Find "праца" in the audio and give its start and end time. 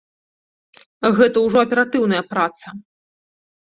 2.35-2.67